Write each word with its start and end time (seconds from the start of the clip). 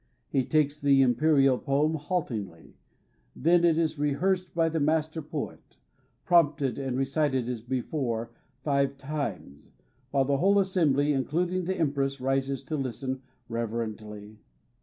He 0.31 0.43
takes 0.43 0.79
the 0.79 1.03
imperial 1.03 1.59
poem 1.59 1.93
haltingly. 1.93 2.75
Then 3.35 3.63
it 3.63 3.77
is 3.77 3.99
rehearsal 3.99 4.49
by 4.55 4.67
the 4.67 4.79
Master 4.79 5.21
poet, 5.21 5.77
prompted, 6.25 6.79
and 6.79 6.97
recited 6.97 7.47
as 7.47 7.61
before, 7.61 8.31
five 8.63 8.97
times, 8.97 9.69
while 10.09 10.25
the 10.25 10.37
whole 10.37 10.57
assembly 10.57 11.13
including 11.13 11.65
the 11.65 11.77
Empress 11.77 12.19
rises 12.19 12.63
to 12.63 12.77
listen 12.77 13.21
reverently. 13.47 14.39